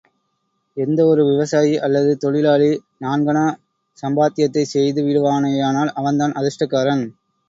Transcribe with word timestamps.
எந்த 0.77 0.99
ஒரு 1.05 1.23
விவசாயி 1.25 1.75
அல்லது 1.77 2.17
தொழிலாளி, 2.17 2.69
நான்கணா 3.01 3.45
சம்பாத்யத்தை 3.97 4.63
செய்து 4.71 5.03
விடுவானேயானால், 5.03 5.93
அவன்தான் 5.95 6.33
அதிர்ஷ்டக்காரன். 6.33 7.05